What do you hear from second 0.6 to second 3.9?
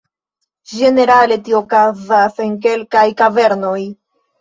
Ĝenerale tio okazas en kelkaj kavernoj.